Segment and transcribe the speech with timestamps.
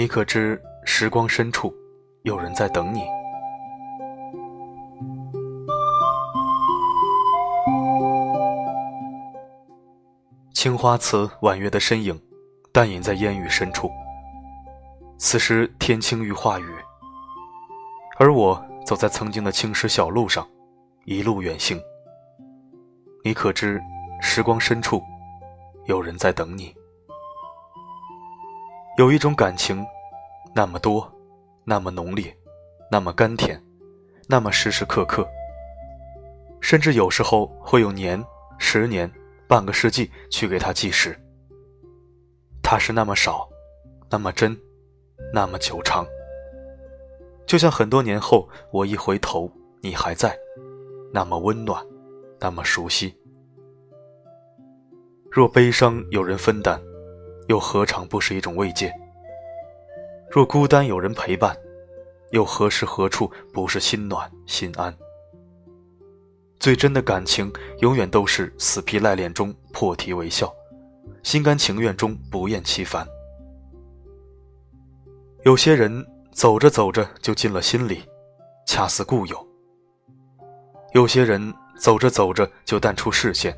[0.00, 1.70] 你可知时光深处，
[2.22, 3.02] 有人在等你？
[10.54, 12.18] 青花瓷婉约的身影，
[12.72, 13.90] 淡隐在烟雨深处。
[15.18, 16.74] 此时天青欲化雨，
[18.18, 20.48] 而我走在曾经的青石小路上，
[21.04, 21.78] 一路远行。
[23.22, 23.78] 你可知
[24.22, 25.02] 时光深处，
[25.84, 26.74] 有人在等你？
[29.00, 29.82] 有一种感情，
[30.54, 31.10] 那么多，
[31.64, 32.36] 那么浓烈，
[32.90, 33.58] 那么甘甜，
[34.28, 35.26] 那么时时刻刻，
[36.60, 38.22] 甚至有时候会有年、
[38.58, 39.10] 十年。
[39.48, 41.18] 半个世纪去给他计时，
[42.62, 43.48] 他是那么少，
[44.10, 44.54] 那么真，
[45.32, 46.06] 那么久长。
[47.46, 50.38] 就像很多年后，我一回头，你还在，
[51.10, 51.82] 那么温暖，
[52.38, 53.16] 那么熟悉。
[55.30, 56.78] 若悲伤有人分担，
[57.50, 58.94] 又何尝不是一种慰藉？
[60.30, 61.56] 若孤单有人陪伴，
[62.30, 64.96] 又何时何处不是心暖心安？
[66.60, 70.54] 最真的感情，永远都是死皮赖脸中破涕为笑，
[71.24, 73.04] 心甘情愿中不厌其烦。
[75.42, 78.04] 有些人走着走着就进了心里，
[78.64, 79.34] 恰似故友；
[80.92, 83.52] 有些人走着走着就淡出视线，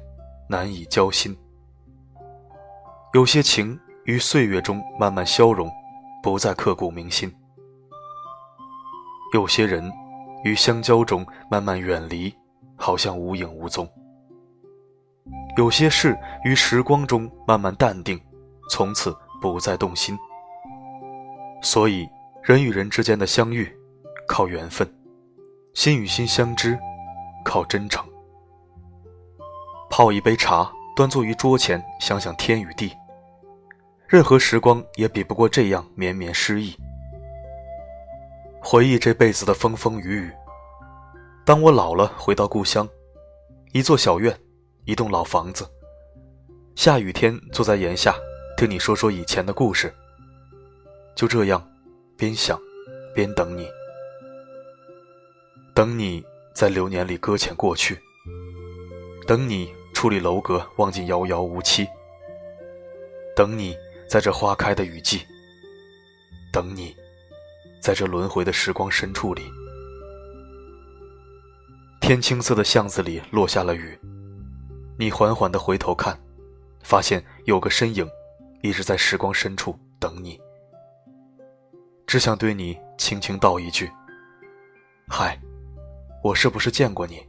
[0.48, 1.36] 难以交心。
[3.12, 5.70] 有些情于岁月中慢慢消融，
[6.22, 7.30] 不再刻骨铭心；
[9.32, 9.92] 有些人
[10.44, 12.34] 于相交中慢慢远离。
[12.74, 13.88] 好像无影无踪。
[15.56, 18.20] 有些事于时光中慢慢淡定，
[18.68, 20.18] 从此不再动心。
[21.62, 22.08] 所以，
[22.42, 23.72] 人与人之间的相遇，
[24.26, 24.84] 靠缘分；
[25.74, 26.76] 心与心相知，
[27.44, 28.04] 靠真诚。
[29.88, 32.92] 泡一杯茶，端坐于桌前，想想天与地，
[34.12, 36.76] 任何时光也比不过这样绵绵诗意。
[38.60, 40.30] 回忆这辈子的风风雨雨。
[41.46, 42.86] 当我老了，回到故乡，
[43.72, 44.38] 一座小院，
[44.84, 45.66] 一栋老房子。
[46.74, 48.14] 下雨天，坐在檐下，
[48.58, 49.90] 听你说说以前的故事。
[51.16, 51.66] 就这样，
[52.14, 52.60] 边想，
[53.14, 53.66] 边等你，
[55.74, 56.22] 等你
[56.52, 57.98] 在流年里搁浅过去，
[59.26, 61.88] 等你矗立楼阁，望尽遥遥无期，
[63.34, 63.74] 等你
[64.12, 65.22] 在这花开的雨季，
[66.52, 66.94] 等你
[67.80, 69.50] 在这轮回的时光深处里。
[71.98, 73.98] 天青色的巷子里落下了雨，
[74.98, 76.14] 你缓缓地回头看，
[76.82, 78.06] 发现有个身影，
[78.62, 80.38] 一直在时光深处等你。
[82.06, 83.90] 只想对你轻轻道一句
[85.08, 85.40] ：“嗨，
[86.22, 87.26] 我是不是见过你？”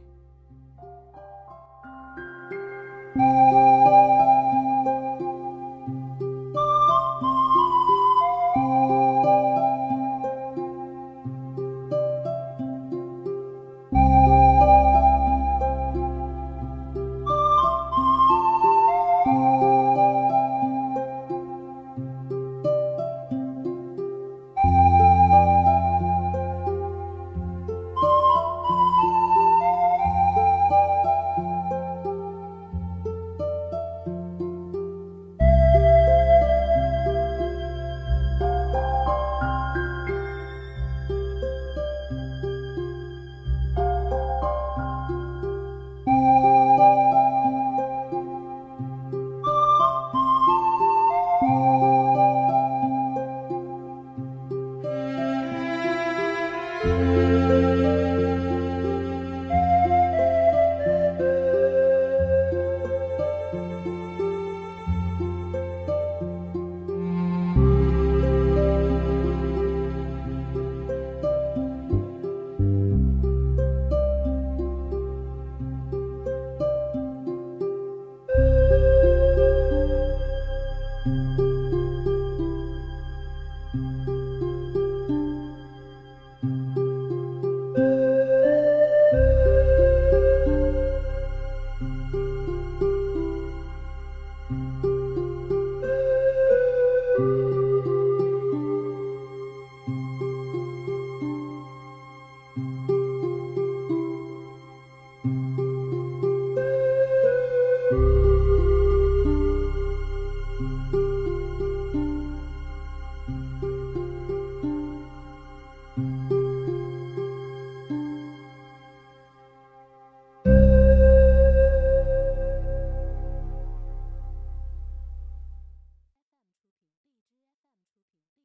[81.04, 81.53] Música